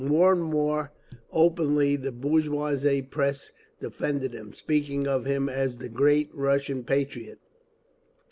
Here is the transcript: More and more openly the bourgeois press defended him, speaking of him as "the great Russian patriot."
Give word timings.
More 0.03 0.31
and 0.33 0.41
more 0.41 0.91
openly 1.31 1.95
the 1.95 2.11
bourgeois 2.11 2.75
press 3.11 3.51
defended 3.79 4.33
him, 4.33 4.51
speaking 4.55 5.05
of 5.05 5.25
him 5.25 5.47
as 5.47 5.77
"the 5.77 5.89
great 5.89 6.33
Russian 6.33 6.83
patriot." 6.83 7.37